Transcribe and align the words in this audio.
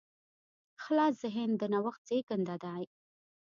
خلاص 0.83 1.13
ذهن 1.25 1.49
د 1.57 1.63
نوښت 1.73 2.01
زېږنده 2.07 2.55
دی. 2.63 2.83